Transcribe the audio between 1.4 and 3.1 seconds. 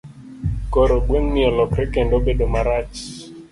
olokore kendo bedo marach.